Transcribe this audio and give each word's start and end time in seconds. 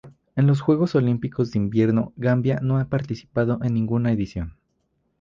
En 0.35 0.47
los 0.47 0.61
Juegos 0.61 0.95
Olímpicos 0.95 1.51
de 1.51 1.59
Invierno 1.59 2.11
Gambia 2.15 2.57
no 2.63 2.79
ha 2.79 2.85
participado 2.85 3.59
en 3.61 3.75
ninguna 3.75 4.11
edición. 4.11 4.57